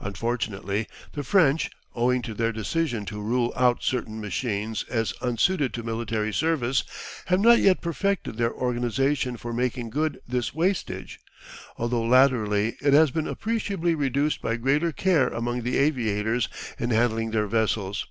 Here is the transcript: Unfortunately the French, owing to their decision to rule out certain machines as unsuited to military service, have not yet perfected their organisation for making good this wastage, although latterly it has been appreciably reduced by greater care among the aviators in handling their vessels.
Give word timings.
Unfortunately 0.00 0.88
the 1.12 1.22
French, 1.22 1.68
owing 1.94 2.22
to 2.22 2.32
their 2.32 2.50
decision 2.50 3.04
to 3.04 3.20
rule 3.20 3.52
out 3.54 3.82
certain 3.82 4.18
machines 4.18 4.86
as 4.88 5.12
unsuited 5.20 5.74
to 5.74 5.82
military 5.82 6.32
service, 6.32 6.82
have 7.26 7.40
not 7.40 7.58
yet 7.58 7.82
perfected 7.82 8.38
their 8.38 8.54
organisation 8.54 9.36
for 9.36 9.52
making 9.52 9.90
good 9.90 10.18
this 10.26 10.54
wastage, 10.54 11.20
although 11.76 12.04
latterly 12.06 12.78
it 12.80 12.94
has 12.94 13.10
been 13.10 13.28
appreciably 13.28 13.94
reduced 13.94 14.40
by 14.40 14.56
greater 14.56 14.92
care 14.92 15.28
among 15.28 15.60
the 15.60 15.76
aviators 15.76 16.48
in 16.78 16.88
handling 16.88 17.32
their 17.32 17.46
vessels. 17.46 18.06